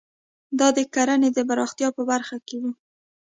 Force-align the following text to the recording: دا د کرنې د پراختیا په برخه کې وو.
دا 0.59 0.67
د 0.77 0.79
کرنې 0.93 1.29
د 1.33 1.39
پراختیا 1.49 1.89
په 1.97 2.03
برخه 2.11 2.37
کې 2.47 2.57
وو. 2.61 2.71